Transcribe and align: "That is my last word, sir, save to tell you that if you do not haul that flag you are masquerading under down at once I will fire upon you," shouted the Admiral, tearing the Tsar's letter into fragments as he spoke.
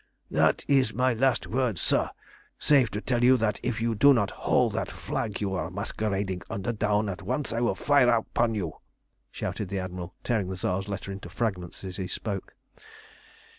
"That 0.31 0.65
is 0.67 0.95
my 0.95 1.13
last 1.13 1.45
word, 1.45 1.77
sir, 1.77 2.09
save 2.57 2.89
to 2.89 3.01
tell 3.01 3.23
you 3.23 3.37
that 3.37 3.59
if 3.61 3.79
you 3.79 3.93
do 3.93 4.15
not 4.15 4.31
haul 4.31 4.71
that 4.71 4.89
flag 4.91 5.39
you 5.39 5.53
are 5.53 5.69
masquerading 5.69 6.41
under 6.49 6.71
down 6.73 7.07
at 7.07 7.21
once 7.21 7.53
I 7.53 7.59
will 7.59 7.75
fire 7.75 8.09
upon 8.09 8.55
you," 8.55 8.73
shouted 9.29 9.69
the 9.69 9.77
Admiral, 9.77 10.15
tearing 10.23 10.47
the 10.49 10.55
Tsar's 10.57 10.87
letter 10.87 11.11
into 11.11 11.29
fragments 11.29 11.83
as 11.83 11.97
he 11.97 12.07
spoke. 12.07 12.55